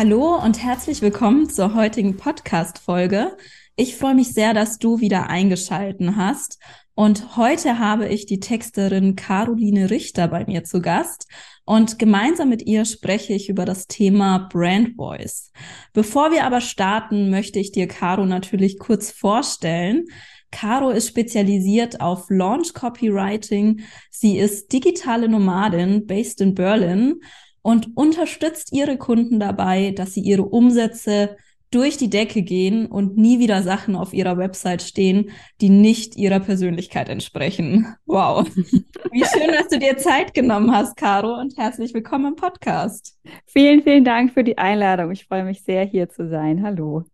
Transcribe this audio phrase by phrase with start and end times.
[0.00, 3.36] Hallo und herzlich willkommen zur heutigen Podcast-Folge.
[3.74, 6.60] Ich freue mich sehr, dass du wieder eingeschalten hast.
[6.94, 11.26] Und heute habe ich die Texterin Caroline Richter bei mir zu Gast.
[11.64, 15.50] Und gemeinsam mit ihr spreche ich über das Thema Brand Voice.
[15.94, 20.04] Bevor wir aber starten, möchte ich dir Caro natürlich kurz vorstellen.
[20.52, 23.80] Caro ist spezialisiert auf Launch Copywriting.
[24.10, 27.20] Sie ist digitale Nomadin based in Berlin
[27.62, 31.36] und unterstützt ihre Kunden dabei, dass sie ihre Umsätze
[31.70, 36.40] durch die Decke gehen und nie wieder Sachen auf ihrer Website stehen, die nicht ihrer
[36.40, 37.94] Persönlichkeit entsprechen.
[38.06, 38.48] Wow.
[38.56, 43.18] Wie schön, dass du dir Zeit genommen hast, Caro, und herzlich willkommen im Podcast.
[43.46, 45.10] Vielen, vielen Dank für die Einladung.
[45.10, 46.62] Ich freue mich sehr, hier zu sein.
[46.62, 47.04] Hallo.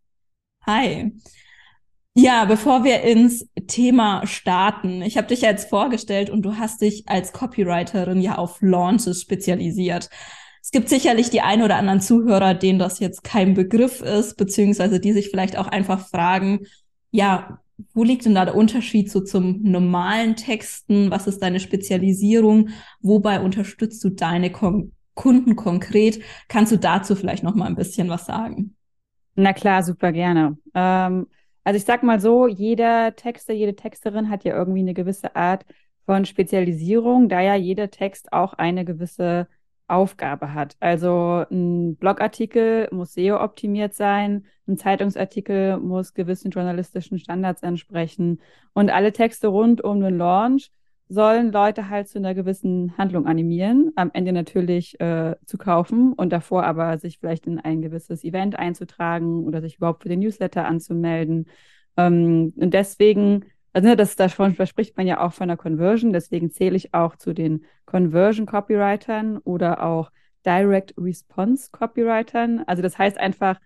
[0.66, 1.12] Hi.
[2.16, 6.80] Ja, bevor wir ins Thema starten, ich habe dich ja jetzt vorgestellt und du hast
[6.80, 10.10] dich als Copywriterin ja auf Launches spezialisiert.
[10.62, 15.00] Es gibt sicherlich die ein oder anderen Zuhörer, denen das jetzt kein Begriff ist, beziehungsweise
[15.00, 16.60] die sich vielleicht auch einfach fragen,
[17.10, 17.58] ja,
[17.92, 21.10] wo liegt denn da der Unterschied so zum normalen Texten?
[21.10, 22.68] Was ist deine Spezialisierung?
[23.00, 26.20] Wobei unterstützt du deine Kon Kunden konkret?
[26.48, 28.76] Kannst du dazu vielleicht noch mal ein bisschen was sagen?
[29.36, 30.56] Na klar, super gerne.
[30.74, 31.26] Ähm,
[31.64, 35.64] also ich sag mal so, jeder Texter, jede Texterin hat ja irgendwie eine gewisse Art
[36.06, 39.48] von Spezialisierung, da ja jeder Text auch eine gewisse
[39.86, 40.76] Aufgabe hat.
[40.80, 48.40] Also ein Blogartikel muss SEO optimiert sein, ein Zeitungsartikel muss gewissen journalistischen Standards entsprechen
[48.72, 50.70] und alle Texte rund um den Launch
[51.08, 56.32] sollen Leute halt zu einer gewissen Handlung animieren, am Ende natürlich äh, zu kaufen und
[56.32, 60.66] davor aber sich vielleicht in ein gewisses Event einzutragen oder sich überhaupt für den Newsletter
[60.66, 61.46] anzumelden.
[61.96, 63.44] Ähm, und deswegen
[63.74, 67.16] also ne, das, davon spricht man ja auch von der Conversion, deswegen zähle ich auch
[67.16, 70.12] zu den Conversion Copywritern oder auch
[70.46, 72.62] Direct Response Copywritern.
[72.66, 73.58] Also das heißt einfach,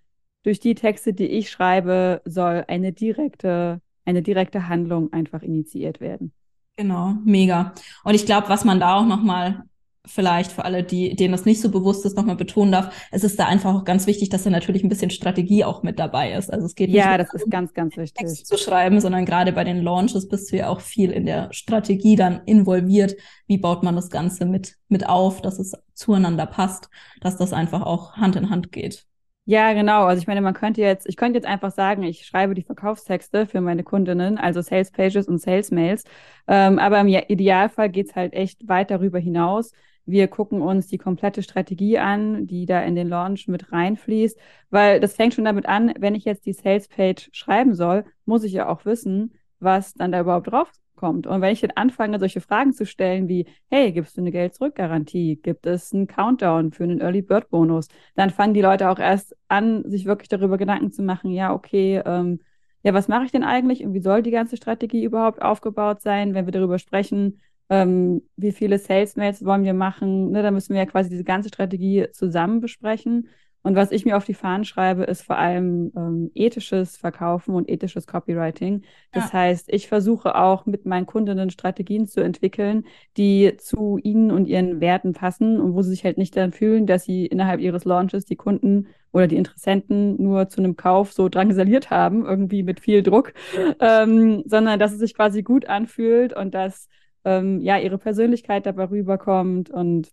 [0.45, 6.33] durch die Texte, die ich schreibe, soll eine direkte, eine direkte Handlung einfach initiiert werden.
[6.79, 7.75] Genau, mega.
[8.05, 9.65] Und ich glaube, was man da auch nochmal
[10.07, 13.37] vielleicht für alle, die, denen das nicht so bewusst ist, nochmal betonen darf, es ist
[13.37, 16.53] da einfach auch ganz wichtig, dass da natürlich ein bisschen Strategie auch mit dabei ist.
[16.53, 18.15] Also es geht nicht ja, das ist ganz, ganz wichtig.
[18.15, 21.53] Text zu schreiben, sondern gerade bei den Launches bist du ja auch viel in der
[21.53, 23.17] Strategie dann involviert.
[23.49, 26.91] Wie baut man das Ganze mit, mit auf, dass es zueinander passt,
[27.21, 29.05] dass das einfach auch Hand in Hand geht.
[29.51, 30.05] Ja, genau.
[30.05, 33.47] Also ich meine, man könnte jetzt, ich könnte jetzt einfach sagen, ich schreibe die Verkaufstexte
[33.47, 36.05] für meine Kundinnen, also Sales Pages und Sales Mails.
[36.47, 39.73] Ähm, aber im Idealfall geht's halt echt weit darüber hinaus.
[40.05, 44.39] Wir gucken uns die komplette Strategie an, die da in den Launch mit reinfließt,
[44.69, 48.45] weil das fängt schon damit an, wenn ich jetzt die Sales Page schreiben soll, muss
[48.45, 51.27] ich ja auch wissen, was dann da überhaupt drauf kommt.
[51.27, 55.37] Und wenn ich dann anfange, solche Fragen zu stellen wie, hey, gibst du eine Geld-Zurück-Garantie?
[55.37, 57.89] Gibt es einen Countdown für einen Early Bird Bonus?
[58.17, 62.03] Dann fangen die Leute auch erst an, sich wirklich darüber Gedanken zu machen, ja, okay,
[62.05, 62.41] ähm,
[62.83, 66.35] ja, was mache ich denn eigentlich und wie soll die ganze Strategie überhaupt aufgebaut sein,
[66.35, 70.31] wenn wir darüber sprechen, ähm, wie viele Sales-Mails wollen wir machen.
[70.31, 73.29] Ne, da müssen wir ja quasi diese ganze Strategie zusammen besprechen.
[73.69, 77.69] Und was ich mir auf die Fahnen schreibe, ist vor allem ähm, ethisches Verkaufen und
[77.69, 78.81] ethisches Copywriting.
[79.13, 79.33] Das ja.
[79.35, 82.87] heißt, ich versuche auch mit meinen Kundinnen Strategien zu entwickeln,
[83.19, 86.87] die zu ihnen und ihren Werten passen und wo sie sich halt nicht dann fühlen,
[86.87, 91.29] dass sie innerhalb ihres Launches die Kunden oder die Interessenten nur zu einem Kauf so
[91.29, 93.35] drangsaliert haben, irgendwie mit viel Druck,
[93.81, 96.89] ähm, sondern dass es sich quasi gut anfühlt und dass
[97.27, 100.09] ähm, ja ihre Persönlichkeit dabei rüberkommt und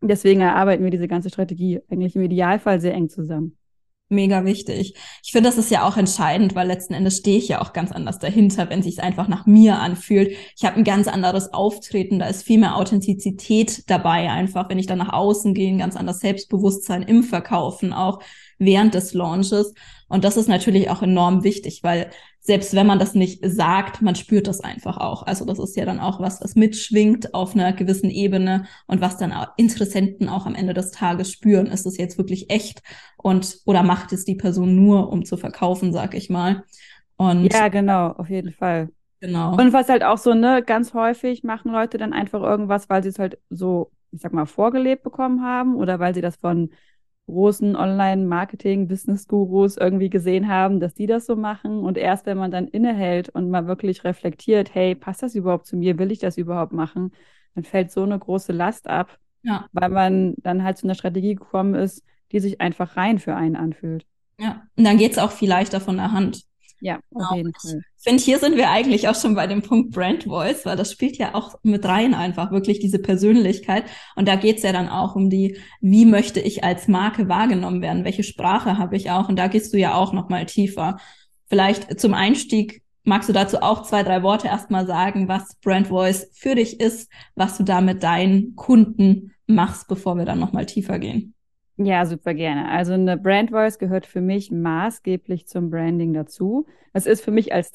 [0.00, 3.56] deswegen erarbeiten wir diese ganze Strategie eigentlich im Idealfall sehr eng zusammen.
[4.08, 4.94] Mega wichtig.
[5.24, 7.90] Ich finde, das ist ja auch entscheidend, weil letzten Endes stehe ich ja auch ganz
[7.90, 10.30] anders dahinter, wenn sich einfach nach mir anfühlt.
[10.56, 14.86] Ich habe ein ganz anderes Auftreten, da ist viel mehr Authentizität dabei, einfach, wenn ich
[14.86, 18.20] dann nach außen gehe, ein ganz anderes Selbstbewusstsein im Verkaufen, auch
[18.58, 19.74] während des Launches.
[20.08, 22.10] Und das ist natürlich auch enorm wichtig, weil
[22.40, 25.24] selbst wenn man das nicht sagt, man spürt das einfach auch.
[25.24, 29.16] Also das ist ja dann auch was, was mitschwingt auf einer gewissen Ebene und was
[29.16, 31.66] dann auch Interessenten auch am Ende des Tages spüren.
[31.66, 32.82] Ist es jetzt wirklich echt
[33.16, 36.62] und oder macht es die Person nur, um zu verkaufen, sag ich mal.
[37.16, 38.90] Und ja, genau, auf jeden Fall.
[39.20, 39.56] Genau.
[39.56, 43.08] Und was halt auch so, ne, ganz häufig machen Leute dann einfach irgendwas, weil sie
[43.08, 46.70] es halt so ich sag mal, vorgelebt bekommen haben oder weil sie das von
[47.26, 51.80] großen Online-Marketing-Business-Gurus irgendwie gesehen haben, dass die das so machen.
[51.80, 55.76] Und erst wenn man dann innehält und mal wirklich reflektiert, hey, passt das überhaupt zu
[55.76, 55.98] mir?
[55.98, 57.12] Will ich das überhaupt machen?
[57.54, 59.66] Dann fällt so eine große Last ab, ja.
[59.72, 63.56] weil man dann halt zu einer Strategie gekommen ist, die sich einfach rein für einen
[63.56, 64.06] anfühlt.
[64.38, 66.44] Ja, und dann geht es auch viel leichter von der Hand.
[66.80, 67.80] Ja, auf jeden Fall.
[67.98, 70.92] Ich finde, hier sind wir eigentlich auch schon bei dem Punkt Brand Voice, weil das
[70.92, 73.84] spielt ja auch mit rein einfach wirklich diese Persönlichkeit.
[74.14, 78.04] Und da geht's ja dann auch um die, wie möchte ich als Marke wahrgenommen werden?
[78.04, 79.28] Welche Sprache habe ich auch?
[79.28, 80.98] Und da gehst du ja auch nochmal tiefer.
[81.48, 86.28] Vielleicht zum Einstieg magst du dazu auch zwei, drei Worte erstmal sagen, was Brand Voice
[86.34, 90.98] für dich ist, was du da mit deinen Kunden machst, bevor wir dann nochmal tiefer
[90.98, 91.35] gehen.
[91.78, 92.68] Ja, super gerne.
[92.70, 96.66] Also eine Brand Voice gehört für mich maßgeblich zum Branding dazu.
[96.94, 97.70] Das ist für mich als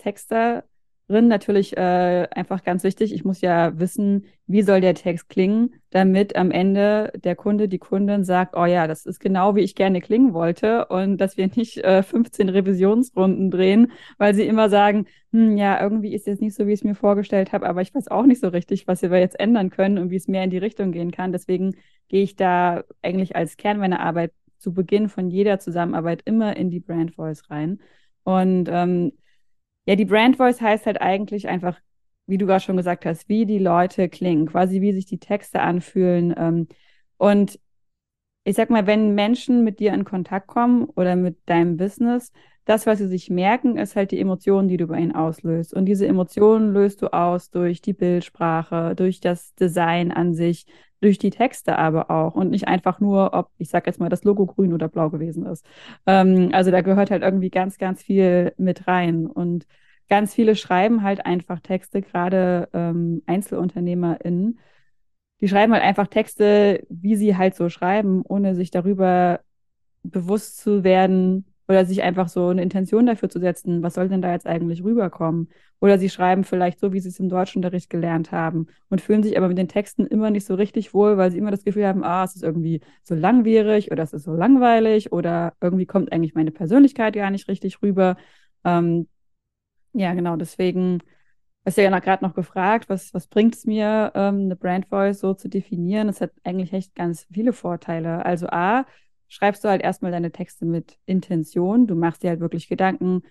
[1.12, 3.14] Texterin natürlich äh, einfach ganz wichtig.
[3.14, 7.80] Ich muss ja wissen, wie soll der Text klingen, damit am Ende der Kunde, die
[7.80, 11.50] Kundin sagt, oh ja, das ist genau, wie ich gerne klingen wollte und dass wir
[11.56, 16.56] nicht äh, 15 Revisionsrunden drehen, weil sie immer sagen, hm, ja, irgendwie ist jetzt nicht
[16.56, 19.02] so, wie ich es mir vorgestellt habe, aber ich weiß auch nicht so richtig, was
[19.02, 21.34] wir jetzt ändern können und wie es mehr in die Richtung gehen kann.
[21.34, 21.76] Deswegen
[22.08, 26.70] gehe ich da eigentlich als Kern meiner Arbeit zu Beginn von jeder Zusammenarbeit immer in
[26.70, 27.80] die Brand Voice rein.
[28.24, 29.14] Und ähm,
[29.86, 31.80] ja, die Brand Voice heißt halt eigentlich einfach,
[32.28, 35.62] wie du gerade schon gesagt hast, wie die Leute klingen, quasi wie sich die Texte
[35.62, 36.34] anfühlen.
[36.38, 36.68] Ähm,
[37.18, 37.60] und
[38.44, 42.32] ich sag mal, wenn Menschen mit dir in Kontakt kommen oder mit deinem Business,
[42.66, 45.74] das, was sie sich merken, ist halt die Emotionen, die du bei ihnen auslöst.
[45.74, 50.66] Und diese Emotionen löst du aus durch die Bildsprache, durch das Design an sich,
[51.02, 54.24] durch die Texte aber auch und nicht einfach nur, ob, ich sag jetzt mal, das
[54.24, 55.66] Logo grün oder blau gewesen ist.
[56.06, 59.26] Ähm, also da gehört halt irgendwie ganz, ganz viel mit rein.
[59.28, 59.66] Und
[60.10, 64.60] ganz viele schreiben halt einfach Texte, gerade ähm, EinzelunternehmerInnen,
[65.42, 69.42] die schreiben halt einfach Texte, wie sie halt so schreiben, ohne sich darüber
[70.04, 74.22] bewusst zu werden, oder sich einfach so eine Intention dafür zu setzen, was soll denn
[74.22, 75.48] da jetzt eigentlich rüberkommen?
[75.80, 79.38] Oder sie schreiben vielleicht so, wie sie es im Deutschunterricht gelernt haben und fühlen sich
[79.38, 82.04] aber mit den Texten immer nicht so richtig wohl, weil sie immer das Gefühl haben,
[82.04, 86.36] ah, es ist irgendwie so langwierig oder es ist so langweilig oder irgendwie kommt eigentlich
[86.36, 88.18] meine Persönlichkeit gar nicht richtig rüber.
[88.66, 89.08] Ähm,
[89.94, 91.00] ja, genau, deswegen
[91.66, 95.22] hast du ja gerade noch gefragt, was, was bringt es mir, ähm, eine Brand Voice
[95.22, 96.10] so zu definieren?
[96.10, 98.26] Es hat eigentlich echt ganz viele Vorteile.
[98.26, 98.86] Also A,
[99.32, 101.88] schreibst du halt erstmal deine Texte mit Intention.
[101.88, 103.24] Du machst dir halt wirklich Gedanken,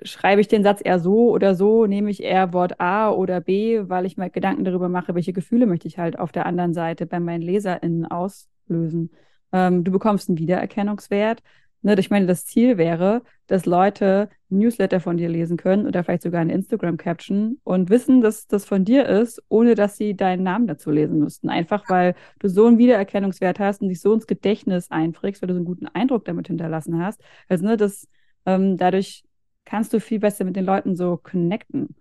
[0.00, 3.88] schreibe ich den Satz eher so oder so, nehme ich eher Wort A oder B,
[3.88, 7.06] weil ich mir Gedanken darüber mache, welche Gefühle möchte ich halt auf der anderen Seite
[7.06, 9.10] bei meinen LeserInnen auslösen.
[9.52, 11.42] Ähm, du bekommst einen Wiedererkennungswert.
[11.84, 16.22] Ne, ich meine, das Ziel wäre, dass Leute Newsletter von dir lesen können oder vielleicht
[16.22, 20.66] sogar eine Instagram-Caption und wissen, dass das von dir ist, ohne dass sie deinen Namen
[20.66, 21.50] dazu lesen müssten.
[21.50, 25.52] Einfach weil du so einen Wiedererkennungswert hast und dich so ins Gedächtnis einprägst, weil du
[25.52, 27.20] so einen guten Eindruck damit hinterlassen hast.
[27.50, 28.08] Also, ne, das,
[28.46, 29.22] ähm, dadurch
[29.66, 31.96] kannst du viel besser mit den Leuten so connecten.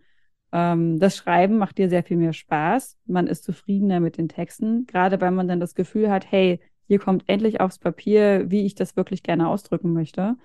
[0.53, 2.97] Ähm, das Schreiben macht dir sehr viel mehr Spaß.
[3.05, 6.99] Man ist zufriedener mit den Texten, gerade weil man dann das Gefühl hat, hey, hier
[6.99, 10.35] kommt endlich aufs Papier, wie ich das wirklich gerne ausdrücken möchte.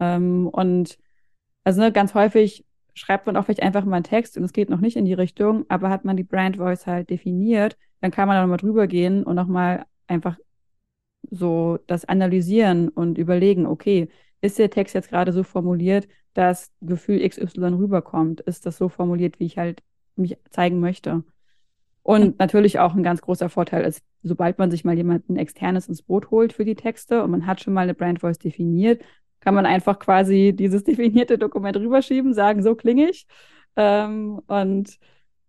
[0.00, 0.98] Ähm, und
[1.64, 2.64] also ne, ganz häufig
[2.94, 5.14] schreibt man auch vielleicht einfach mal einen Text und es geht noch nicht in die
[5.14, 8.86] Richtung, aber hat man die Brand Voice halt definiert, dann kann man da nochmal drüber
[8.86, 10.36] gehen und nochmal einfach
[11.30, 14.08] so das analysieren und überlegen, okay,
[14.40, 18.40] ist der Text jetzt gerade so formuliert, dass Gefühl XY rüberkommt?
[18.40, 19.82] Ist das so formuliert, wie ich halt
[20.16, 21.24] mich zeigen möchte?
[22.08, 26.00] Und natürlich auch ein ganz großer Vorteil ist, sobald man sich mal jemanden externes ins
[26.00, 29.02] Boot holt für die Texte und man hat schon mal eine Brand Voice definiert,
[29.40, 33.26] kann man einfach quasi dieses definierte Dokument rüberschieben, sagen, so klinge ich.
[33.76, 34.98] Ähm, und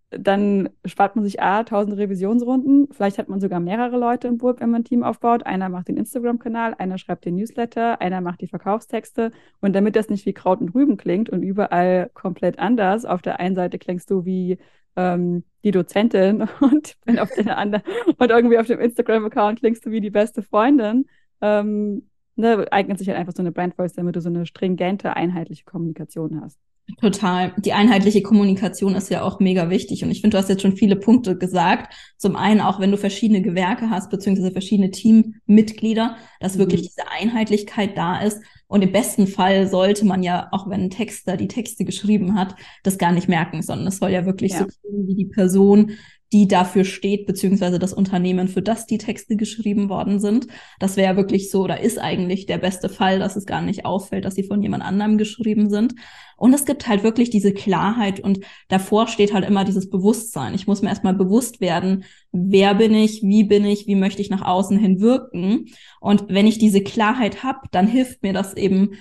[0.09, 2.89] dann spart man sich A, tausend Revisionsrunden.
[2.91, 5.45] Vielleicht hat man sogar mehrere Leute im Boot, wenn man ein Team aufbaut.
[5.45, 9.31] Einer macht den Instagram-Kanal, einer schreibt den Newsletter, einer macht die Verkaufstexte.
[9.61, 13.39] Und damit das nicht wie Kraut und Rüben klingt und überall komplett anders, auf der
[13.39, 14.57] einen Seite klingst du wie
[14.99, 17.83] ähm, die Dozentin und bin auf der anderen
[18.17, 21.05] und irgendwie auf dem Instagram-Account klingst du wie die beste Freundin.
[21.41, 25.15] Ähm, ne, eignet sich halt einfach so eine Brand Voice, damit du so eine stringente,
[25.15, 26.59] einheitliche Kommunikation hast.
[27.01, 27.53] Total.
[27.57, 30.03] Die einheitliche Kommunikation ist ja auch mega wichtig.
[30.03, 31.93] Und ich finde, du hast jetzt schon viele Punkte gesagt.
[32.17, 36.59] Zum einen auch, wenn du verschiedene Gewerke hast, beziehungsweise verschiedene Teammitglieder, dass mhm.
[36.59, 38.41] wirklich diese Einheitlichkeit da ist.
[38.69, 42.55] Und im besten Fall sollte man ja, auch wenn ein Texter die Texte geschrieben hat,
[42.83, 44.59] das gar nicht merken, sondern es soll ja wirklich ja.
[44.59, 45.93] so klingen wie die Person,
[46.31, 50.47] die dafür steht, beziehungsweise das Unternehmen, für das die Texte geschrieben worden sind.
[50.79, 54.25] Das wäre wirklich so oder ist eigentlich der beste Fall, dass es gar nicht auffällt,
[54.25, 55.95] dass sie von jemand anderem geschrieben sind.
[56.37, 60.53] Und es gibt halt wirklich diese Klarheit und davor steht halt immer dieses Bewusstsein.
[60.53, 64.29] Ich muss mir erstmal bewusst werden, wer bin ich, wie bin ich, wie möchte ich
[64.29, 65.65] nach außen hin wirken.
[65.99, 68.91] Und wenn ich diese Klarheit habe, dann hilft mir das eben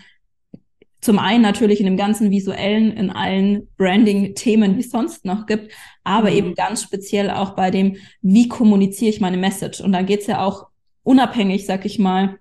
[1.00, 5.72] zum einen natürlich in dem ganzen visuellen, in allen Branding-Themen, wie es sonst noch gibt,
[6.04, 6.36] aber mhm.
[6.36, 9.80] eben ganz speziell auch bei dem, wie kommuniziere ich meine Message.
[9.80, 10.66] Und da geht's ja auch
[11.04, 12.38] unabhängig, sag ich mal,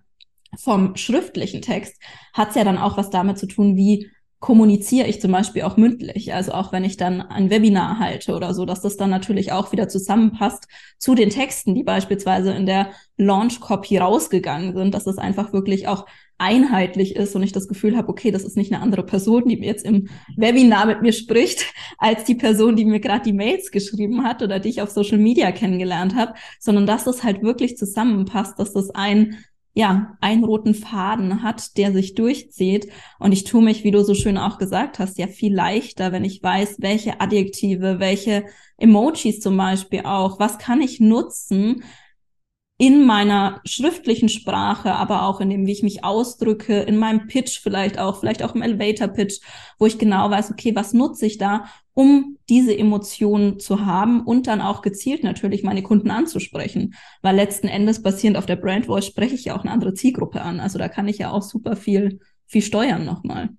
[0.58, 2.02] vom schriftlichen Text,
[2.34, 6.34] hat's ja dann auch was damit zu tun, wie kommuniziere ich zum Beispiel auch mündlich.
[6.34, 9.72] Also auch wenn ich dann ein Webinar halte oder so, dass das dann natürlich auch
[9.72, 10.67] wieder zusammenpasst
[11.00, 15.88] zu den Texten, die beispielsweise in der Launch Copy rausgegangen sind, dass das einfach wirklich
[15.88, 16.06] auch
[16.38, 19.58] einheitlich ist und ich das Gefühl habe, okay, das ist nicht eine andere Person, die
[19.58, 21.65] jetzt im Webinar mit mir spricht,
[21.98, 25.17] als die Person, die mir gerade die Mails geschrieben hat oder die ich auf Social
[25.17, 29.38] Media kennengelernt habe, sondern dass das halt wirklich zusammenpasst, dass das ein
[29.77, 32.91] ja, einen roten Faden hat, der sich durchzieht.
[33.19, 36.25] Und ich tue mich, wie du so schön auch gesagt hast, ja viel leichter, wenn
[36.25, 38.46] ich weiß, welche Adjektive, welche
[38.79, 41.84] Emojis zum Beispiel auch, was kann ich nutzen,
[42.79, 47.60] in meiner schriftlichen Sprache, aber auch in dem, wie ich mich ausdrücke, in meinem Pitch
[47.60, 49.39] vielleicht auch, vielleicht auch im Elevator Pitch,
[49.79, 54.46] wo ich genau weiß, okay, was nutze ich da, um diese Emotionen zu haben und
[54.46, 56.93] dann auch gezielt natürlich meine Kunden anzusprechen.
[57.24, 60.41] Weil letzten Endes basierend auf der Brand Voice spreche ich ja auch eine andere Zielgruppe
[60.41, 60.60] an.
[60.60, 63.50] Also da kann ich ja auch super viel, viel steuern nochmal.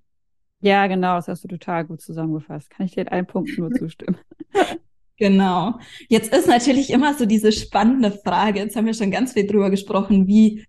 [0.61, 2.69] Ja, genau, das hast du total gut zusammengefasst.
[2.69, 4.17] Kann ich dir in allen Punkten nur zustimmen.
[5.19, 5.77] Genau.
[6.07, 8.59] Jetzt ist natürlich immer so diese spannende Frage.
[8.59, 10.65] Jetzt haben wir schon ganz viel drüber gesprochen, wie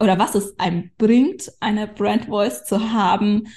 [0.00, 3.48] oder was es einem bringt, eine Brand Voice zu haben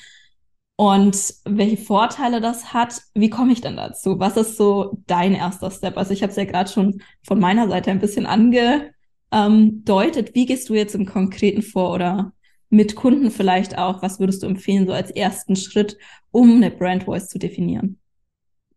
[0.76, 3.02] und welche Vorteile das hat.
[3.14, 4.20] Wie komme ich denn dazu?
[4.20, 5.98] Was ist so dein erster Step?
[5.98, 10.36] Also ich habe es ja gerade schon von meiner Seite ein bisschen angedeutet.
[10.36, 12.34] Wie gehst du jetzt im Konkreten vor oder
[12.70, 14.02] mit Kunden vielleicht auch?
[14.02, 15.98] Was würdest du empfehlen, so als ersten Schritt,
[16.32, 18.00] um eine Brand Voice zu definieren?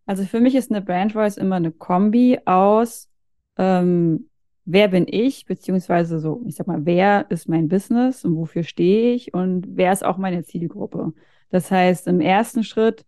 [0.08, 3.10] Also für mich ist eine Brand Voice immer eine Kombi aus,
[3.58, 4.30] ähm,
[4.64, 9.12] wer bin ich, beziehungsweise so, ich sag mal, wer ist mein Business und wofür stehe
[9.12, 11.12] ich und wer ist auch meine Zielgruppe.
[11.50, 13.04] Das heißt, im ersten Schritt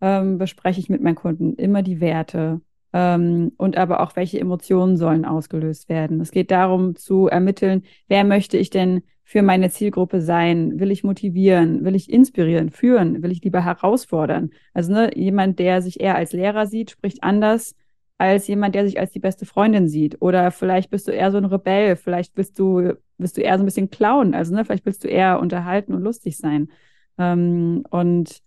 [0.00, 2.60] ähm, bespreche ich mit meinen Kunden immer die Werte
[2.92, 6.20] ähm, und aber auch, welche Emotionen sollen ausgelöst werden.
[6.20, 10.80] Es geht darum zu ermitteln, wer möchte ich denn für meine Zielgruppe sein?
[10.80, 11.84] Will ich motivieren?
[11.84, 13.22] Will ich inspirieren, führen?
[13.22, 14.50] Will ich lieber herausfordern?
[14.74, 17.76] Also ne, jemand, der sich eher als Lehrer sieht, spricht anders
[18.18, 20.20] als jemand, der sich als die beste Freundin sieht.
[20.20, 23.62] Oder vielleicht bist du eher so ein Rebell, vielleicht bist du, bist du eher so
[23.62, 24.34] ein bisschen Clown.
[24.34, 26.68] Also ne, vielleicht willst du eher unterhalten und lustig sein.
[27.16, 28.42] Ähm, und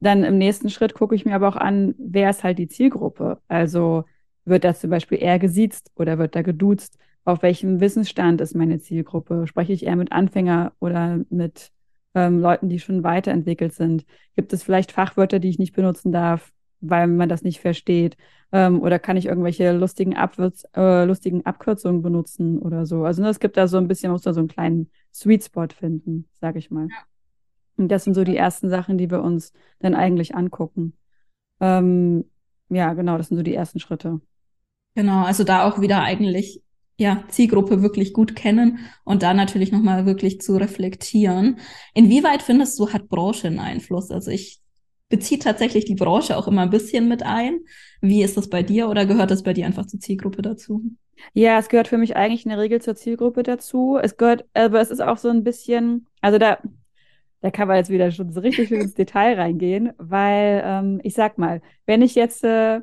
[0.00, 3.42] dann im nächsten Schritt gucke ich mir aber auch an, wer ist halt die Zielgruppe?
[3.46, 4.04] Also
[4.46, 6.96] wird das zum Beispiel eher gesiezt oder wird da geduzt?
[7.24, 9.46] Auf welchem Wissensstand ist meine Zielgruppe?
[9.46, 11.70] Spreche ich eher mit Anfänger oder mit
[12.14, 14.04] ähm, Leuten, die schon weiterentwickelt sind?
[14.36, 18.16] Gibt es vielleicht Fachwörter, die ich nicht benutzen darf, weil man das nicht versteht?
[18.52, 23.04] Ähm, oder kann ich irgendwelche lustigen, Abwürz, äh, lustigen Abkürzungen benutzen oder so?
[23.04, 25.44] Also ne, es gibt da so ein bisschen, man muss da so einen kleinen Sweet
[25.44, 26.88] Spot finden, sage ich mal.
[26.88, 26.96] Ja.
[27.76, 30.92] Und das sind so die ersten Sachen, die wir uns dann eigentlich angucken.
[31.60, 32.24] Ähm,
[32.68, 34.20] ja, genau, das sind so die ersten Schritte.
[34.94, 36.63] Genau, also da auch wieder eigentlich
[36.96, 41.58] ja, Zielgruppe wirklich gut kennen und da natürlich nochmal wirklich zu reflektieren.
[41.92, 44.10] Inwieweit findest du, hat Branche einen Einfluss?
[44.10, 44.60] Also ich
[45.08, 47.60] beziehe tatsächlich die Branche auch immer ein bisschen mit ein.
[48.00, 50.82] Wie ist das bei dir oder gehört das bei dir einfach zur Zielgruppe dazu?
[51.32, 53.98] Ja, es gehört für mich eigentlich in der Regel zur Zielgruppe dazu.
[54.00, 56.58] Es gehört, aber es ist auch so ein bisschen, also da,
[57.40, 61.38] da kann man jetzt wieder schon so richtig ins Detail reingehen, weil ähm, ich sag
[61.38, 62.80] mal, wenn ich jetzt äh,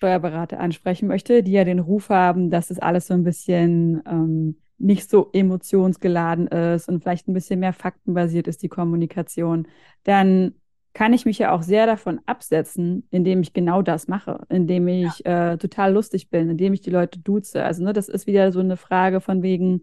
[0.00, 4.56] Steuerberater ansprechen möchte, die ja den Ruf haben, dass das alles so ein bisschen ähm,
[4.78, 9.68] nicht so emotionsgeladen ist und vielleicht ein bisschen mehr faktenbasiert ist, die Kommunikation,
[10.04, 10.54] dann
[10.94, 15.18] kann ich mich ja auch sehr davon absetzen, indem ich genau das mache, indem ich
[15.26, 15.52] ja.
[15.52, 17.62] äh, total lustig bin, indem ich die Leute duze.
[17.62, 19.82] Also ne, das ist wieder so eine Frage von wegen,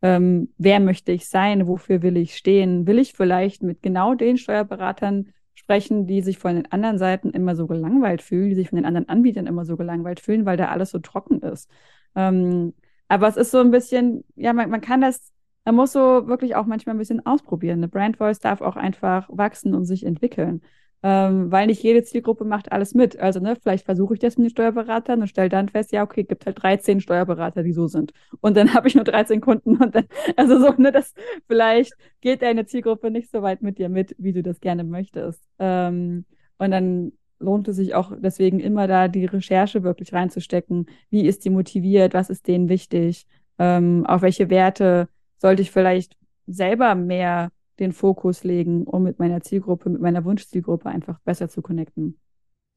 [0.00, 2.86] ähm, wer möchte ich sein, wofür will ich stehen?
[2.86, 7.56] Will ich vielleicht mit genau den Steuerberatern sprechen, die sich von den anderen Seiten immer
[7.56, 10.68] so gelangweilt fühlen, die sich von den anderen Anbietern immer so gelangweilt fühlen, weil da
[10.68, 11.68] alles so trocken ist.
[12.14, 12.74] Ähm,
[13.08, 15.32] aber es ist so ein bisschen, ja, man, man kann das,
[15.64, 17.80] man muss so wirklich auch manchmal ein bisschen ausprobieren.
[17.80, 20.62] Eine Brand Voice darf auch einfach wachsen und sich entwickeln
[21.02, 23.18] ähm, weil nicht jede Zielgruppe macht alles mit.
[23.18, 26.24] Also, ne, vielleicht versuche ich das mit den Steuerberatern und stelle dann fest, ja, okay,
[26.24, 28.12] gibt halt 13 Steuerberater, die so sind.
[28.40, 31.14] Und dann habe ich nur 13 Kunden und dann, also so, ne, das
[31.46, 35.42] vielleicht geht deine Zielgruppe nicht so weit mit dir mit, wie du das gerne möchtest.
[35.58, 36.24] Ähm,
[36.58, 40.86] und dann lohnt es sich auch deswegen immer da die Recherche wirklich reinzustecken.
[41.10, 42.14] Wie ist die motiviert?
[42.14, 43.26] Was ist denen wichtig?
[43.58, 49.40] Ähm, auf welche Werte sollte ich vielleicht selber mehr den Fokus legen, um mit meiner
[49.40, 52.18] Zielgruppe, mit meiner Wunschzielgruppe einfach besser zu connecten?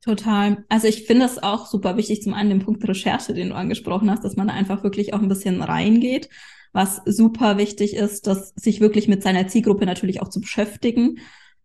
[0.03, 0.65] Total.
[0.69, 4.09] Also ich finde es auch super wichtig, zum einen den Punkt Recherche, den du angesprochen
[4.09, 6.29] hast, dass man da einfach wirklich auch ein bisschen reingeht.
[6.73, 11.19] Was super wichtig ist, dass sich wirklich mit seiner Zielgruppe natürlich auch zu beschäftigen,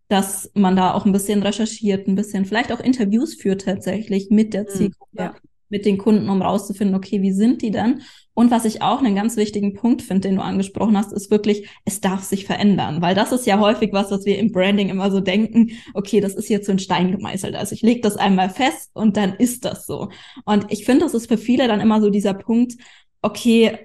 [0.09, 4.53] dass man da auch ein bisschen recherchiert, ein bisschen vielleicht auch Interviews führt tatsächlich mit
[4.53, 5.23] der hm, Zielgruppe.
[5.23, 5.35] Ja
[5.69, 8.03] mit den Kunden, um rauszufinden, okay, wie sind die denn?
[8.35, 11.69] Und was ich auch einen ganz wichtigen Punkt finde, den du angesprochen hast, ist wirklich,
[11.85, 15.11] es darf sich verändern, weil das ist ja häufig was, was wir im Branding immer
[15.11, 17.55] so denken, okay, das ist jetzt so ein Stein gemeißelt.
[17.57, 20.11] Also ich lege das einmal fest und dann ist das so.
[20.45, 22.75] Und ich finde, das ist für viele dann immer so dieser Punkt,
[23.23, 23.79] okay,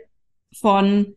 [0.54, 1.16] von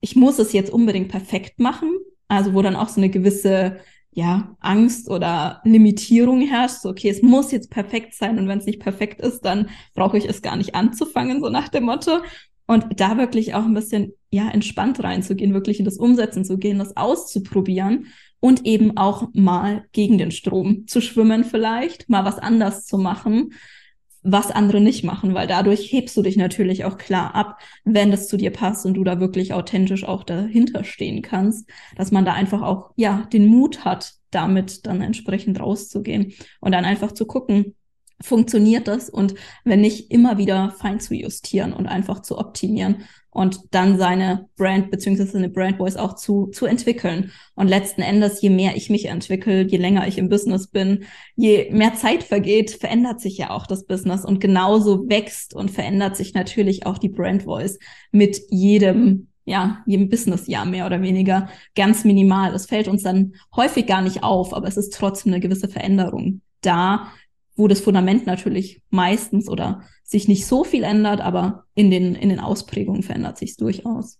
[0.00, 1.96] ich muss es jetzt unbedingt perfekt machen,
[2.28, 3.78] also wo dann auch so eine gewisse
[4.14, 6.80] ja, Angst oder Limitierung herrscht.
[6.82, 10.18] So, okay, es muss jetzt perfekt sein und wenn es nicht perfekt ist, dann brauche
[10.18, 12.18] ich es gar nicht anzufangen, so nach dem Motto.
[12.66, 16.78] Und da wirklich auch ein bisschen, ja, entspannt reinzugehen, wirklich in das Umsetzen zu gehen,
[16.78, 18.06] das auszuprobieren
[18.38, 23.50] und eben auch mal gegen den Strom zu schwimmen vielleicht, mal was anders zu machen
[24.22, 28.28] was andere nicht machen, weil dadurch hebst du dich natürlich auch klar ab, wenn das
[28.28, 32.32] zu dir passt und du da wirklich authentisch auch dahinter stehen kannst, dass man da
[32.32, 37.74] einfach auch, ja, den Mut hat, damit dann entsprechend rauszugehen und dann einfach zu gucken,
[38.20, 43.60] funktioniert das und wenn nicht, immer wieder fein zu justieren und einfach zu optimieren und
[43.70, 47.32] dann seine Brand beziehungsweise eine Brand Voice auch zu, zu entwickeln.
[47.54, 51.70] Und letzten Endes, je mehr ich mich entwickle, je länger ich im Business bin, je
[51.72, 56.34] mehr Zeit vergeht, verändert sich ja auch das Business und genauso wächst und verändert sich
[56.34, 57.78] natürlich auch die Brand Voice
[58.10, 62.52] mit jedem ja, jedem Businessjahr mehr oder weniger ganz minimal.
[62.52, 66.42] Das fällt uns dann häufig gar nicht auf, aber es ist trotzdem eine gewisse Veränderung
[66.60, 67.08] da,
[67.56, 72.28] wo das Fundament natürlich meistens oder sich nicht so viel ändert, aber in den, in
[72.28, 74.18] den Ausprägungen verändert sich es durchaus.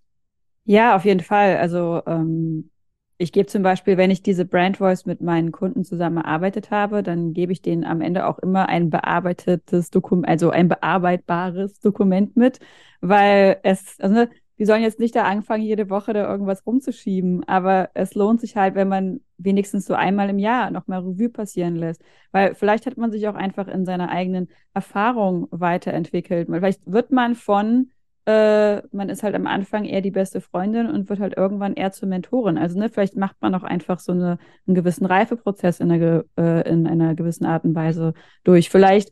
[0.65, 1.57] Ja, auf jeden Fall.
[1.57, 2.71] Also ähm,
[3.19, 7.03] ich gebe zum Beispiel, wenn ich diese Brand Voice mit meinen Kunden zusammen erarbeitet habe,
[7.03, 12.37] dann gebe ich denen am Ende auch immer ein bearbeitetes Dokument, also ein bearbeitbares Dokument
[12.37, 12.59] mit,
[13.01, 14.31] weil es, also ne,
[14.63, 18.55] die sollen jetzt nicht da anfangen, jede Woche da irgendwas rumzuschieben, aber es lohnt sich
[18.55, 22.01] halt, wenn man wenigstens so einmal im Jahr nochmal Revue passieren lässt.
[22.31, 26.47] Weil vielleicht hat man sich auch einfach in seiner eigenen Erfahrung weiterentwickelt.
[26.49, 27.91] Vielleicht wird man von,
[28.25, 31.91] äh, man ist halt am Anfang eher die beste Freundin und wird halt irgendwann eher
[31.91, 32.57] zur Mentorin.
[32.57, 36.71] Also ne, vielleicht macht man auch einfach so eine, einen gewissen Reifeprozess in einer, äh,
[36.71, 38.71] in einer gewissen Art und Weise durch.
[38.71, 39.11] Vielleicht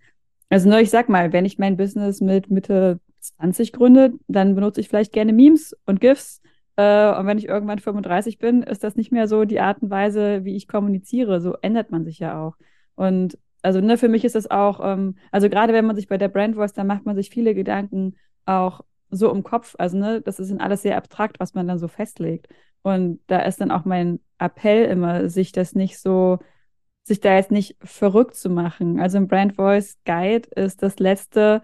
[0.48, 4.80] also nur, ich sag mal, wenn ich mein Business mit Mitte 20 gründe, dann benutze
[4.80, 6.40] ich vielleicht gerne Memes und GIFs.
[6.76, 9.90] Äh, und wenn ich irgendwann 35 bin, ist das nicht mehr so die Art und
[9.90, 11.40] Weise, wie ich kommuniziere.
[11.40, 12.56] So ändert man sich ja auch.
[12.94, 16.18] Und also ne, für mich ist das auch, ähm, also gerade wenn man sich bei
[16.18, 19.74] der Brand Voice, da macht man sich viele Gedanken auch so im Kopf.
[19.78, 22.48] Also ne, das ist alles sehr abstrakt, was man dann so festlegt.
[22.83, 26.38] Und da ist dann auch mein Appell immer, sich das nicht so
[27.11, 29.00] sich da jetzt nicht verrückt zu machen.
[29.00, 31.62] Also im Brand Voice Guide ist das letzte,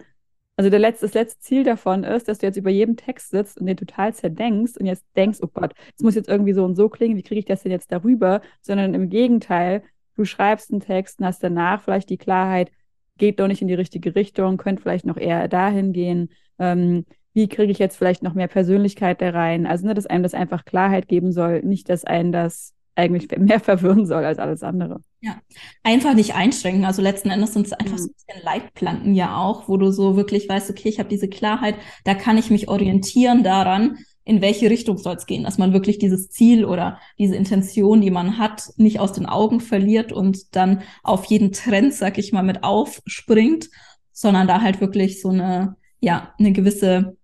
[0.56, 3.60] also der letzte, das letzte Ziel davon ist, dass du jetzt über jedem Text sitzt
[3.60, 6.76] und den total zerdenkst und jetzt denkst, oh Gott, es muss jetzt irgendwie so und
[6.76, 8.40] so klingen, wie kriege ich das denn jetzt darüber?
[8.62, 9.82] Sondern im Gegenteil,
[10.16, 12.70] du schreibst einen Text und hast danach vielleicht die Klarheit,
[13.18, 16.30] geht doch nicht in die richtige Richtung, könnte vielleicht noch eher dahin gehen.
[16.58, 19.66] Ähm, wie kriege ich jetzt vielleicht noch mehr Persönlichkeit da rein?
[19.66, 23.60] Also, ne, dass einem das einfach Klarheit geben soll, nicht, dass einen das eigentlich mehr
[23.60, 25.00] verwirren soll als alles andere.
[25.20, 25.40] Ja,
[25.82, 26.84] einfach nicht einschränken.
[26.84, 27.98] Also letzten Endes sind es einfach mhm.
[27.98, 31.28] so ein bisschen Leitplanken ja auch, wo du so wirklich weißt, okay, ich habe diese
[31.28, 35.72] Klarheit, da kann ich mich orientieren daran, in welche Richtung soll es gehen, dass man
[35.72, 40.56] wirklich dieses Ziel oder diese Intention, die man hat, nicht aus den Augen verliert und
[40.56, 43.68] dann auf jeden Trend, sag ich mal, mit aufspringt,
[44.12, 47.16] sondern da halt wirklich so eine, ja, eine gewisse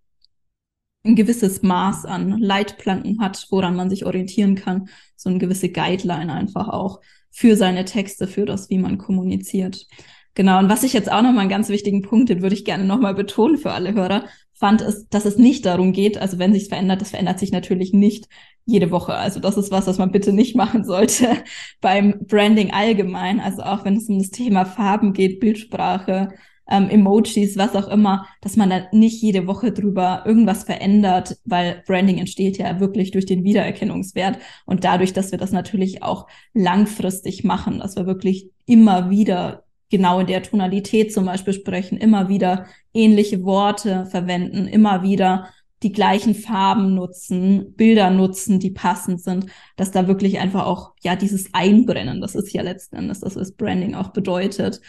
[1.04, 4.88] ein gewisses Maß an Leitplanken hat, woran man sich orientieren kann.
[5.16, 9.86] So eine gewisse Guideline einfach auch für seine Texte, für das, wie man kommuniziert.
[10.34, 10.58] Genau.
[10.58, 13.14] Und was ich jetzt auch nochmal einen ganz wichtigen Punkt, den würde ich gerne nochmal
[13.14, 17.00] betonen für alle Hörer, fand, ist, dass es nicht darum geht, also wenn sich verändert,
[17.00, 18.28] das verändert sich natürlich nicht
[18.64, 19.14] jede Woche.
[19.14, 21.28] Also das ist was, was man bitte nicht machen sollte
[21.80, 23.40] beim Branding allgemein.
[23.40, 26.28] Also auch wenn es um das Thema Farben geht, Bildsprache,
[26.70, 31.82] ähm, Emojis, was auch immer, dass man da nicht jede Woche drüber irgendwas verändert, weil
[31.86, 37.44] Branding entsteht ja wirklich durch den Wiedererkennungswert und dadurch, dass wir das natürlich auch langfristig
[37.44, 42.66] machen, dass wir wirklich immer wieder genau in der Tonalität zum Beispiel sprechen, immer wieder
[42.94, 45.48] ähnliche Worte verwenden, immer wieder
[45.82, 49.46] die gleichen Farben nutzen, Bilder nutzen, die passend sind,
[49.76, 53.52] dass da wirklich einfach auch, ja, dieses Einbrennen, das ist ja letzten Endes das, was
[53.52, 54.80] Branding auch bedeutet,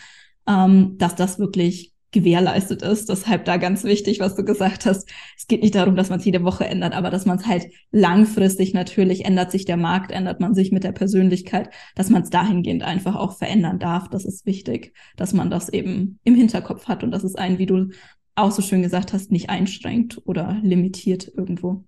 [0.47, 3.09] ähm, dass das wirklich gewährleistet ist.
[3.09, 5.09] Deshalb da ganz wichtig, was du gesagt hast.
[5.37, 7.65] Es geht nicht darum, dass man es jede Woche ändert, aber dass man es halt
[7.91, 12.29] langfristig natürlich ändert sich der Markt, ändert man sich mit der Persönlichkeit, dass man es
[12.29, 14.07] dahingehend einfach auch verändern darf.
[14.09, 17.65] Das ist wichtig, dass man das eben im Hinterkopf hat und dass es einen, wie
[17.65, 17.89] du
[18.35, 21.83] auch so schön gesagt hast, nicht einschränkt oder limitiert irgendwo.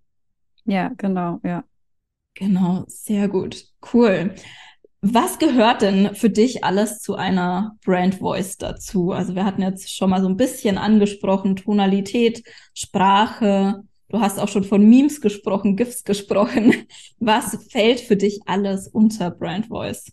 [0.65, 1.63] Ja, genau, ja.
[2.33, 3.65] Genau, sehr gut.
[3.93, 4.35] Cool.
[5.07, 9.11] Was gehört denn für dich alles zu einer Brand Voice dazu?
[9.11, 13.83] Also wir hatten jetzt schon mal so ein bisschen angesprochen, Tonalität, Sprache.
[14.09, 16.87] Du hast auch schon von Memes gesprochen, GIFs gesprochen.
[17.19, 20.11] Was fällt für dich alles unter Brand Voice?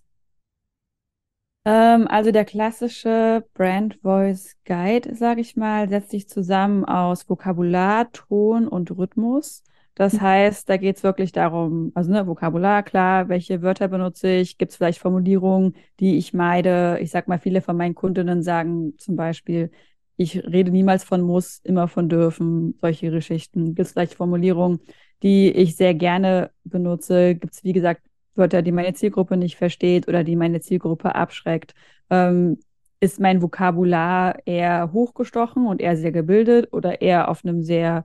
[1.64, 8.12] Ähm, also der klassische Brand Voice Guide, sage ich mal, setzt sich zusammen aus Vokabular,
[8.12, 9.62] Ton und Rhythmus.
[9.94, 14.56] Das heißt, da geht es wirklich darum, also ne, Vokabular, klar, welche Wörter benutze ich,
[14.56, 16.98] gibt es vielleicht Formulierungen, die ich meide.
[17.02, 19.70] Ich sag mal, viele von meinen Kundinnen sagen zum Beispiel,
[20.16, 23.66] ich rede niemals von muss, immer von dürfen, solche Geschichten.
[23.74, 24.80] Gibt es vielleicht Formulierungen,
[25.22, 27.34] die ich sehr gerne benutze?
[27.34, 28.02] Gibt es, wie gesagt,
[28.34, 31.74] Wörter, die meine Zielgruppe nicht versteht oder die meine Zielgruppe abschreckt?
[32.10, 32.58] Ähm,
[33.00, 38.04] ist mein Vokabular eher hochgestochen und eher sehr gebildet oder eher auf einem sehr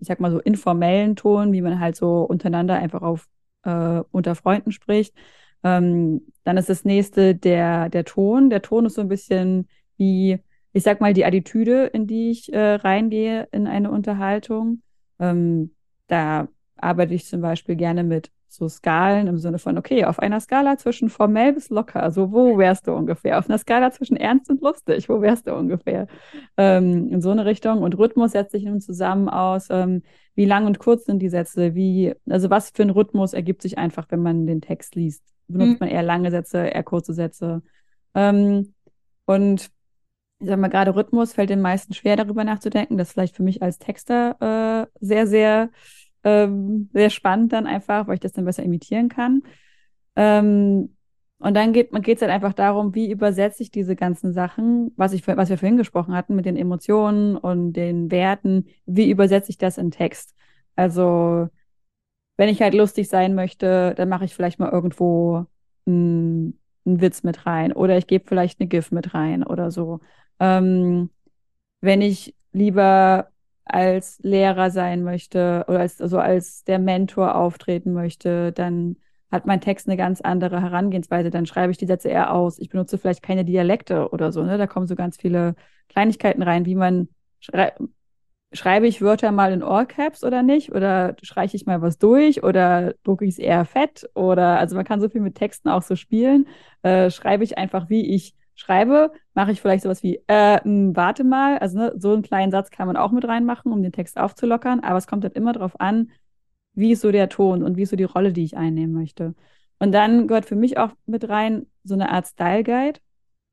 [0.00, 3.28] ich sag mal so informellen Ton, wie man halt so untereinander einfach auf
[3.64, 5.14] äh, unter Freunden spricht.
[5.62, 8.50] Ähm, dann ist das nächste der, der Ton.
[8.50, 10.38] Der Ton ist so ein bisschen wie,
[10.72, 14.82] ich sag mal, die Attitüde, in die ich äh, reingehe in eine Unterhaltung.
[15.18, 15.74] Ähm,
[16.06, 20.40] da arbeite ich zum Beispiel gerne mit so Skalen im Sinne von, okay, auf einer
[20.40, 23.38] Skala zwischen formell bis locker, also wo wärst du ungefähr?
[23.38, 26.08] Auf einer Skala zwischen ernst und lustig, wo wärst du ungefähr?
[26.56, 27.82] Ähm, in so eine Richtung.
[27.82, 30.02] Und Rhythmus setzt sich nun zusammen aus, ähm,
[30.34, 33.78] wie lang und kurz sind die Sätze, wie, also was für ein Rhythmus ergibt sich
[33.78, 35.22] einfach, wenn man den Text liest.
[35.46, 35.86] Benutzt mhm.
[35.86, 37.62] man eher lange Sätze, eher kurze Sätze?
[38.14, 38.74] Ähm,
[39.26, 39.70] und
[40.40, 42.96] ich sag mal, gerade Rhythmus fällt den meisten schwer, darüber nachzudenken.
[42.98, 45.70] Das ist vielleicht für mich als Texter äh, sehr, sehr
[46.24, 49.42] ähm, sehr spannend dann einfach, weil ich das dann besser imitieren kann.
[50.16, 50.96] Ähm,
[51.38, 55.26] und dann geht es halt einfach darum, wie übersetze ich diese ganzen Sachen, was ich
[55.26, 59.78] was wir vorhin gesprochen hatten mit den Emotionen und den Werten, wie übersetze ich das
[59.78, 60.34] in Text?
[60.76, 61.48] Also
[62.36, 65.46] wenn ich halt lustig sein möchte, dann mache ich vielleicht mal irgendwo
[65.86, 70.00] einen, einen Witz mit rein oder ich gebe vielleicht eine GIF mit rein oder so.
[70.40, 71.10] Ähm,
[71.80, 73.30] wenn ich lieber
[73.74, 78.96] als Lehrer sein möchte oder als, also als der Mentor auftreten möchte, dann
[79.30, 81.30] hat mein Text eine ganz andere Herangehensweise.
[81.30, 82.58] Dann schreibe ich die Sätze eher aus.
[82.58, 84.42] Ich benutze vielleicht keine Dialekte oder so.
[84.42, 84.58] Ne?
[84.58, 85.54] Da kommen so ganz viele
[85.88, 87.72] Kleinigkeiten rein, wie man schrei
[88.52, 90.72] schreibe ich Wörter mal in All-Caps oder nicht?
[90.72, 92.42] Oder streiche ich mal was durch?
[92.42, 94.08] Oder drucke ich es eher fett?
[94.14, 96.46] Oder also man kann so viel mit Texten auch so spielen.
[96.82, 101.24] Äh, schreibe ich einfach, wie ich schreibe, mache ich vielleicht sowas wie, äh, mh, warte
[101.24, 104.18] mal, also ne, so einen kleinen Satz kann man auch mit reinmachen, um den Text
[104.18, 106.10] aufzulockern, aber es kommt halt immer darauf an,
[106.74, 109.34] wie ist so der Ton und wie ist so die Rolle, die ich einnehmen möchte.
[109.78, 113.00] Und dann gehört für mich auch mit rein so eine Art Style Guide.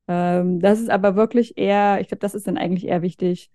[0.07, 3.49] Ähm, das ist aber wirklich eher, ich glaube, das ist dann eigentlich eher wichtig,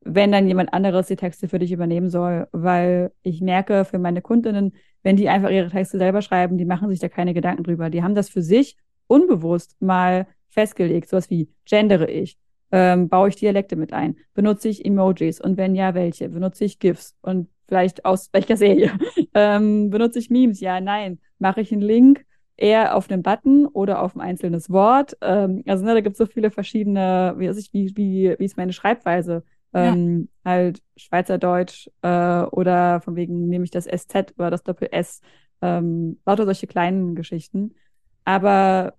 [0.00, 4.22] wenn dann jemand anderes die Texte für dich übernehmen soll, weil ich merke für meine
[4.22, 7.90] Kundinnen, wenn die einfach ihre Texte selber schreiben, die machen sich da keine Gedanken drüber.
[7.90, 8.76] Die haben das für sich
[9.08, 12.38] unbewusst mal festgelegt, sowas wie gendere ich,
[12.72, 16.78] ähm, baue ich Dialekte mit ein, benutze ich Emojis und wenn ja, welche, benutze ich
[16.78, 18.92] GIFs und vielleicht aus welcher Serie,
[19.34, 22.24] ähm, benutze ich Memes, ja, nein, mache ich einen Link
[22.56, 26.18] eher auf einen Button oder auf ein einzelnes Wort, ähm, also ne, da gibt es
[26.18, 30.52] so viele verschiedene, wie, ich, wie, wie, wie ist meine Schreibweise, ähm, ja.
[30.52, 35.20] halt Schweizerdeutsch äh, oder von wegen nehme ich das SZ oder das Doppel S,
[35.60, 37.74] ähm, lauter solche kleinen Geschichten.
[38.24, 38.94] Aber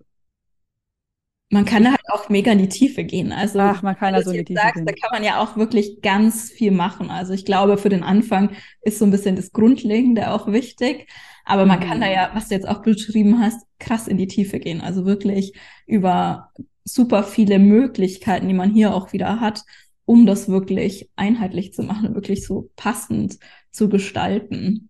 [1.50, 3.32] man kann da halt auch mega in die Tiefe gehen.
[3.32, 4.86] Also, Ach, man kann da so in die Tiefe sagst, gehen.
[4.86, 7.10] Da kann man ja auch wirklich ganz viel machen.
[7.10, 11.08] Also ich glaube, für den Anfang ist so ein bisschen das Grundlegende auch wichtig.
[11.46, 11.84] Aber man mhm.
[11.84, 14.82] kann da ja, was du jetzt auch beschrieben hast, krass in die Tiefe gehen.
[14.82, 15.54] Also wirklich
[15.86, 16.52] über
[16.84, 19.64] super viele Möglichkeiten, die man hier auch wieder hat,
[20.04, 23.40] um das wirklich einheitlich zu machen, wirklich so passend
[23.72, 24.90] zu gestalten.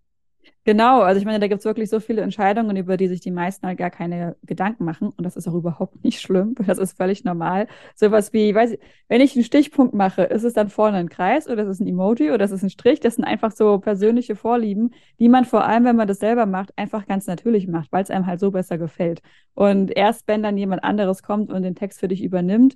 [0.67, 3.31] Genau, also ich meine, da gibt es wirklich so viele Entscheidungen, über die sich die
[3.31, 5.13] meisten halt gar keine Gedanken machen.
[5.15, 7.67] Und das ist auch überhaupt nicht schlimm, das ist völlig normal.
[7.95, 11.47] Sowas wie, weiß ich, wenn ich einen Stichpunkt mache, ist es dann vorne ein Kreis
[11.47, 12.99] oder ist es ein Emoji oder ist es ein Strich?
[12.99, 16.77] Das sind einfach so persönliche Vorlieben, die man vor allem, wenn man das selber macht,
[16.77, 19.21] einfach ganz natürlich macht, weil es einem halt so besser gefällt.
[19.53, 22.75] Und erst wenn dann jemand anderes kommt und den Text für dich übernimmt,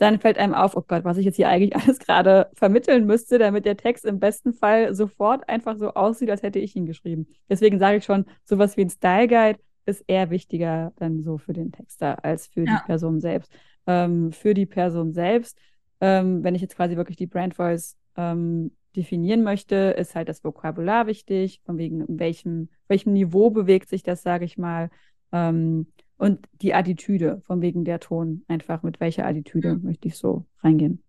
[0.00, 3.38] dann fällt einem auf, oh Gott, was ich jetzt hier eigentlich alles gerade vermitteln müsste,
[3.38, 7.28] damit der Text im besten Fall sofort einfach so aussieht, als hätte ich ihn geschrieben.
[7.48, 11.52] Deswegen sage ich schon, sowas wie ein Style Guide ist eher wichtiger dann so für
[11.52, 12.78] den Texter als für ja.
[12.78, 13.52] die Person selbst.
[13.86, 15.58] Ähm, für die Person selbst,
[16.00, 20.42] ähm, wenn ich jetzt quasi wirklich die Brand Voice ähm, definieren möchte, ist halt das
[20.44, 24.90] Vokabular wichtig, von wegen in welchem, welchem Niveau bewegt sich das, sage ich mal.
[25.32, 25.86] Ähm,
[26.20, 31.02] und die Attitüde, von wegen der Ton, einfach mit welcher Attitüde möchte ich so reingehen.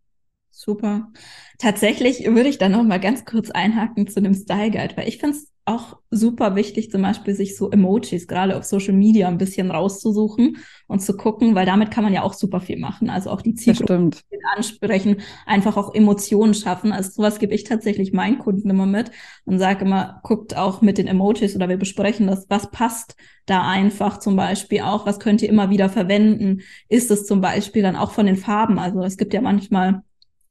[0.52, 1.12] Super.
[1.58, 5.18] Tatsächlich würde ich dann noch mal ganz kurz einhaken zu dem Style Guide, weil ich
[5.18, 9.38] finde es auch super wichtig, zum Beispiel sich so Emojis gerade auf Social Media ein
[9.38, 13.10] bisschen rauszusuchen und zu gucken, weil damit kann man ja auch super viel machen.
[13.10, 14.10] Also auch die Zielgruppe
[14.56, 16.92] ansprechen, einfach auch Emotionen schaffen.
[16.92, 19.12] Also sowas gebe ich tatsächlich meinen Kunden immer mit
[19.46, 23.68] und sage immer, guckt auch mit den Emojis oder wir besprechen das, was passt da
[23.68, 26.62] einfach zum Beispiel auch, was könnt ihr immer wieder verwenden?
[26.90, 28.80] Ist es zum Beispiel dann auch von den Farben?
[28.80, 30.02] Also es gibt ja manchmal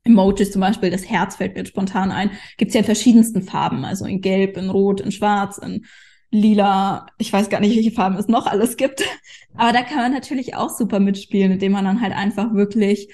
[0.05, 3.85] Emojis zum Beispiel, das Herz fällt mir spontan ein, gibt es ja in verschiedensten Farben,
[3.85, 5.85] also in Gelb, in Rot, in Schwarz, in
[6.31, 9.03] Lila, ich weiß gar nicht, welche Farben es noch alles gibt.
[9.55, 13.13] Aber da kann man natürlich auch super mitspielen, indem man dann halt einfach wirklich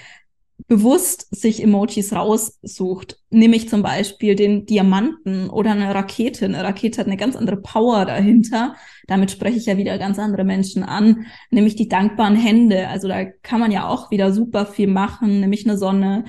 [0.68, 3.18] bewusst sich Emojis raussucht.
[3.31, 6.44] Nämlich zum Beispiel den Diamanten oder eine Rakete.
[6.44, 8.75] Eine Rakete hat eine ganz andere Power dahinter.
[9.07, 11.27] Damit spreche ich ja wieder ganz andere Menschen an.
[11.51, 12.88] Nämlich die dankbaren Hände.
[12.88, 15.40] Also da kann man ja auch wieder super viel machen.
[15.40, 16.25] Nämlich eine Sonne,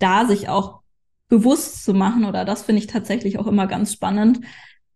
[0.00, 0.80] da sich auch
[1.28, 4.40] bewusst zu machen, oder das finde ich tatsächlich auch immer ganz spannend,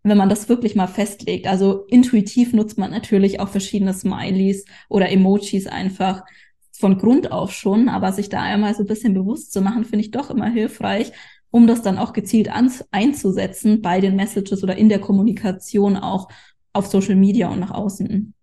[0.02, 1.46] wenn man das wirklich mal festlegt.
[1.46, 6.22] Also intuitiv nutzt man natürlich auch verschiedene Smileys oder Emojis einfach
[6.72, 10.00] von Grund auf schon, aber sich da einmal so ein bisschen bewusst zu machen, finde
[10.00, 11.12] ich doch immer hilfreich,
[11.50, 12.50] um das dann auch gezielt
[12.90, 16.28] einzusetzen bei den Messages oder in der Kommunikation auch
[16.72, 18.34] auf Social Media und nach außen.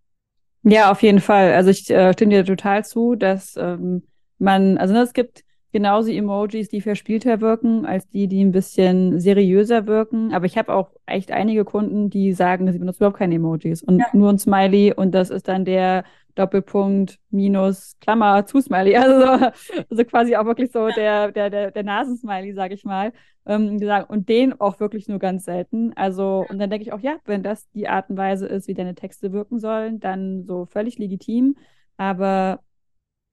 [0.63, 1.54] Ja, auf jeden Fall.
[1.54, 4.04] Also ich äh, stimme dir total zu, dass ähm,
[4.39, 9.19] man, also ne, es gibt genauso Emojis, die verspielter wirken, als die, die ein bisschen
[9.19, 10.34] seriöser wirken.
[10.34, 13.99] Aber ich habe auch echt einige Kunden, die sagen, sie benutzen überhaupt keine Emojis und
[13.99, 14.05] ja.
[14.13, 16.03] nur ein Smiley und das ist dann der
[16.36, 18.95] Doppelpunkt minus Klammer zu Smiley.
[19.01, 19.51] Also,
[19.89, 23.12] also quasi auch wirklich so der, der, der, der Nasensmiley, sag ich mal.
[23.45, 25.93] Ähm, und den auch wirklich nur ganz selten.
[25.95, 28.73] Also, und dann denke ich auch, ja, wenn das die Art und Weise ist, wie
[28.73, 31.55] deine Texte wirken sollen, dann so völlig legitim.
[31.97, 32.62] Aber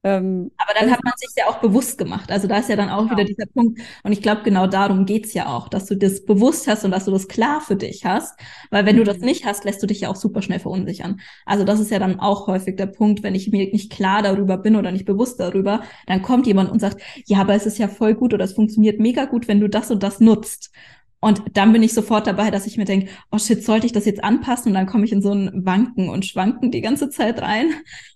[0.09, 2.31] ähm, Aber dann hat man sich ja auch bewusst gemacht.
[2.31, 3.12] Also da ist ja dann auch genau.
[3.12, 3.81] wieder dieser Punkt.
[4.03, 7.05] Und ich glaube, genau darum geht's ja auch, dass du das bewusst hast und dass
[7.05, 8.38] du das klar für dich hast.
[8.71, 9.27] Weil wenn du das mhm.
[9.27, 11.21] nicht hast, lässt du dich ja auch super schnell verunsichern.
[11.44, 14.57] Also das ist ja dann auch häufig der Punkt, wenn ich mir nicht klar darüber
[14.57, 17.88] bin oder nicht bewusst darüber, dann kommt jemand und sagt, ja, aber es ist ja
[17.88, 20.71] voll gut oder es funktioniert mega gut, wenn du das und das nutzt.
[21.20, 24.04] Und dann bin ich sofort dabei, dass ich mir denke, oh shit, sollte ich das
[24.04, 24.70] jetzt anpassen?
[24.70, 27.70] Und dann komme ich in so ein Wanken und Schwanken die ganze Zeit rein.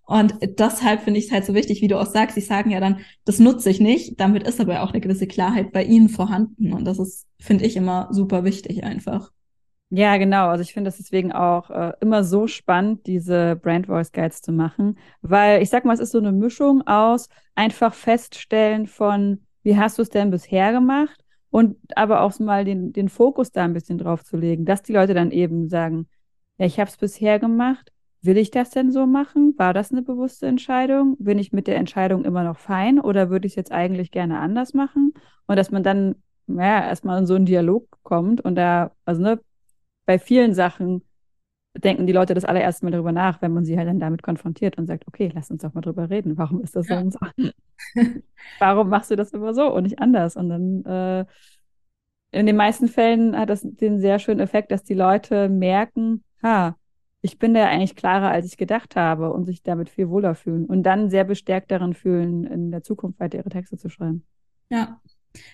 [0.07, 2.81] Und deshalb finde ich es halt so wichtig, wie du auch sagst, sie sagen ja
[2.81, 4.21] dann, das nutze ich nicht.
[4.21, 6.73] Damit ist aber auch eine gewisse Klarheit bei ihnen vorhanden.
[6.73, 9.31] Und das ist, finde ich, immer super wichtig einfach.
[9.95, 10.49] Ja, genau.
[10.49, 14.51] Also ich finde das deswegen auch äh, immer so spannend, diese Brand Voice Guides zu
[14.51, 19.77] machen, weil ich sag mal, es ist so eine Mischung aus einfach feststellen von, wie
[19.77, 21.23] hast du es denn bisher gemacht?
[21.53, 24.95] Und aber auch mal den, den Fokus da ein bisschen drauf zu legen, dass die
[24.95, 26.09] Leute dann eben sagen,
[26.57, 29.55] ja, ich habe es bisher gemacht, will ich das denn so machen?
[29.59, 31.17] War das eine bewusste Entscheidung?
[31.19, 34.39] Bin ich mit der Entscheidung immer noch fein oder würde ich es jetzt eigentlich gerne
[34.39, 35.13] anders machen?
[35.47, 36.15] Und dass man dann,
[36.47, 39.39] naja, erstmal in so einen Dialog kommt und da, also ne,
[40.07, 41.03] bei vielen Sachen
[41.75, 44.77] denken die Leute das allererste Mal darüber nach, wenn man sie halt dann damit konfrontiert
[44.79, 46.37] und sagt, okay, lass uns doch mal drüber reden.
[46.37, 47.01] Warum ist das so ja.
[47.01, 47.19] und so?
[48.59, 50.37] Warum machst du das immer so und nicht anders?
[50.37, 51.25] Und dann äh,
[52.33, 56.77] in den meisten Fällen hat das den sehr schönen Effekt, dass die Leute merken, ha,
[57.23, 60.67] ich bin da eigentlich klarer, als ich gedacht habe und sich damit viel wohler fühlen
[60.67, 64.25] und dann sehr bestärkt darin fühlen, in der Zukunft weiter ihre Texte zu schreiben.
[64.71, 65.01] Ja,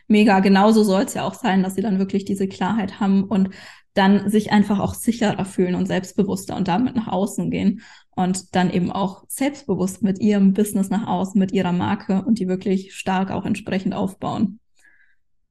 [0.06, 0.40] mega.
[0.40, 3.50] Genauso soll es ja auch sein, dass sie dann wirklich diese Klarheit haben und
[3.94, 8.70] dann sich einfach auch sicherer fühlen und selbstbewusster und damit nach außen gehen und dann
[8.70, 13.30] eben auch selbstbewusst mit ihrem Business nach außen, mit ihrer Marke und die wirklich stark
[13.30, 14.60] auch entsprechend aufbauen.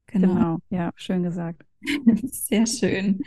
[0.08, 0.58] Genau, genau.
[0.69, 1.63] ja, schön gesagt.
[2.23, 3.21] Sehr schön.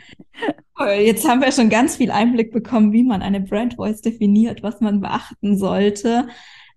[0.99, 4.81] Jetzt haben wir schon ganz viel Einblick bekommen, wie man eine Brand Voice definiert, was
[4.81, 6.27] man beachten sollte.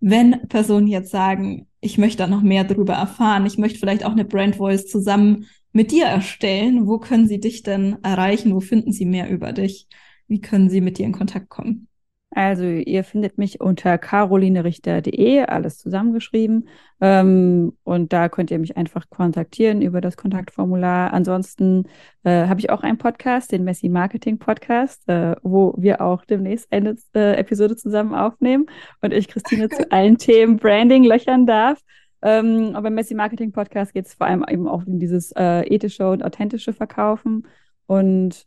[0.00, 4.12] Wenn Personen jetzt sagen, ich möchte da noch mehr darüber erfahren, ich möchte vielleicht auch
[4.12, 6.86] eine Brand Voice zusammen mit dir erstellen.
[6.86, 8.54] Wo können sie dich denn erreichen?
[8.54, 9.88] Wo finden sie mehr über dich?
[10.28, 11.88] Wie können sie mit dir in Kontakt kommen?
[12.30, 16.68] Also ihr findet mich unter carolinerichter.de, alles zusammengeschrieben.
[17.00, 21.12] Ähm, und da könnt ihr mich einfach kontaktieren über das Kontaktformular.
[21.12, 21.84] Ansonsten
[22.24, 26.72] äh, habe ich auch einen Podcast, den Messi Marketing Podcast, äh, wo wir auch demnächst
[26.72, 28.66] eine äh, Episode zusammen aufnehmen
[29.00, 31.80] und ich Christine zu allen Themen Branding löchern darf.
[32.24, 35.60] Ähm, aber beim Messi Marketing Podcast geht es vor allem eben auch um dieses äh,
[35.66, 37.46] ethische und authentische Verkaufen.
[37.86, 38.46] Und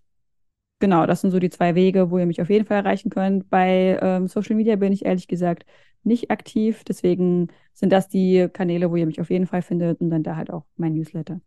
[0.79, 3.51] genau, das sind so die zwei Wege, wo ihr mich auf jeden Fall erreichen könnt.
[3.51, 5.65] Bei ähm, Social Media bin ich ehrlich gesagt
[6.03, 6.83] nicht aktiv.
[6.85, 10.35] Deswegen sind das die Kanäle, wo ihr mich auf jeden Fall findet und dann da
[10.35, 11.39] halt auch mein Newsletter.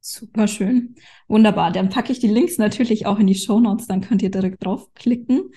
[0.00, 0.94] Super schön.
[1.26, 1.72] Wunderbar.
[1.72, 4.64] Dann packe ich die Links natürlich auch in die Show Notes, dann könnt ihr direkt
[4.64, 5.50] draufklicken.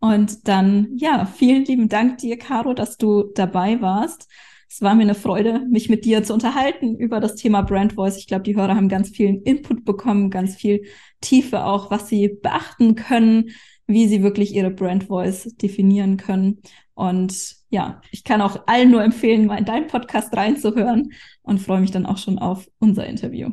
[0.00, 4.28] Und dann, ja, vielen lieben Dank dir, Caro, dass du dabei warst.
[4.68, 8.16] Es war mir eine Freude, mich mit dir zu unterhalten über das Thema Brand Voice.
[8.16, 10.84] Ich glaube, die Hörer haben ganz vielen Input bekommen, ganz viel
[11.20, 13.50] Tiefe auch, was sie beachten können,
[13.86, 16.62] wie sie wirklich ihre Brand Voice definieren können.
[16.94, 21.80] Und ja, ich kann auch allen nur empfehlen, mal in deinen Podcast reinzuhören und freue
[21.80, 23.50] mich dann auch schon auf unser Interview.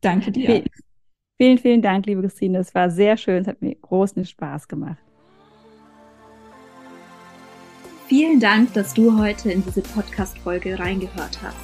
[0.00, 0.64] Danke dir.
[1.38, 2.58] Vielen, vielen Dank, liebe Christine.
[2.58, 3.42] Es war sehr schön.
[3.42, 5.05] Es hat mir großen Spaß gemacht.
[8.08, 11.56] Vielen Dank, dass du heute in diese Podcast-Folge reingehört hast.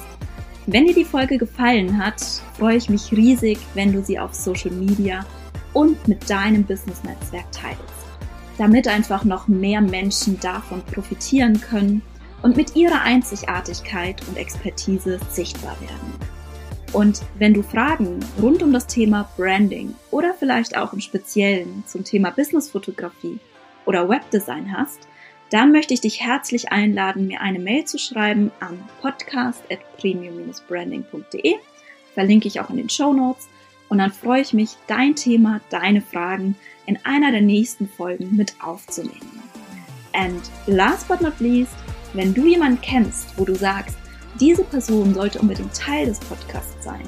[0.65, 2.19] Wenn dir die Folge gefallen hat,
[2.57, 5.25] freue ich mich riesig, wenn du sie auf Social Media
[5.71, 7.79] und mit deinem Business-Netzwerk teilst,
[8.57, 12.01] damit einfach noch mehr Menschen davon profitieren können
[12.41, 16.13] und mit ihrer Einzigartigkeit und Expertise sichtbar werden.
[16.91, 22.03] Und wenn du Fragen rund um das Thema Branding oder vielleicht auch im Speziellen zum
[22.03, 23.39] Thema Businessfotografie
[23.85, 25.07] oder Webdesign hast,
[25.49, 31.55] dann möchte ich dich herzlich einladen, mir eine Mail zu schreiben an podcast.premium-branding.de.
[32.13, 33.47] Verlinke ich auch in den Show Notes.
[33.89, 38.53] Und dann freue ich mich, dein Thema, deine Fragen in einer der nächsten Folgen mit
[38.63, 39.41] aufzunehmen.
[40.13, 41.73] And last but not least,
[42.13, 43.95] wenn du jemanden kennst, wo du sagst,
[44.39, 47.05] diese Person sollte unbedingt Teil des Podcasts sein,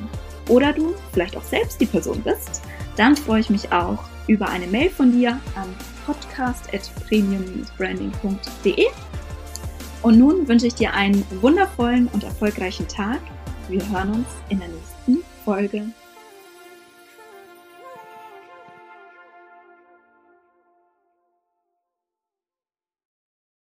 [0.48, 2.62] oder du vielleicht auch selbst die Person bist,
[2.98, 5.68] dann freue ich mich auch über eine Mail von dir an
[6.06, 8.86] podcast.premium-branding.de.
[10.02, 13.20] Und nun wünsche ich dir einen wundervollen und erfolgreichen Tag.
[13.68, 15.88] Wir hören uns in der nächsten Folge.